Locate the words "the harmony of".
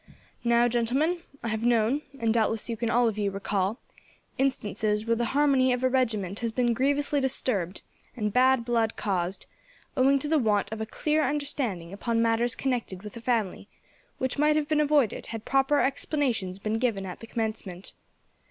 5.15-5.83